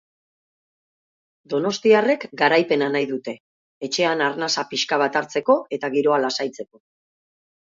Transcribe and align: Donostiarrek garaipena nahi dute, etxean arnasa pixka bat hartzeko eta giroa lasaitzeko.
Donostiarrek 1.53 2.25
garaipena 2.41 2.87
nahi 2.95 3.09
dute, 3.11 3.35
etxean 3.89 4.25
arnasa 4.29 4.65
pixka 4.73 5.01
bat 5.03 5.21
hartzeko 5.23 5.59
eta 5.79 5.93
giroa 5.99 6.19
lasaitzeko. 6.27 6.83